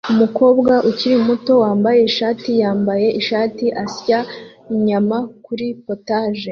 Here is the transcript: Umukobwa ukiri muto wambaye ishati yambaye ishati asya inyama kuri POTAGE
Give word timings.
Umukobwa 0.13 0.73
ukiri 0.89 1.17
muto 1.27 1.53
wambaye 1.63 1.99
ishati 2.09 2.49
yambaye 2.61 3.07
ishati 3.21 3.65
asya 3.83 4.19
inyama 4.73 5.17
kuri 5.45 5.65
POTAGE 5.85 6.39